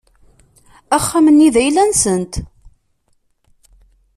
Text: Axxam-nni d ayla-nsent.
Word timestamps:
Axxam-nni 0.97 1.49
d 1.53 1.55
ayla-nsent. 1.61 2.33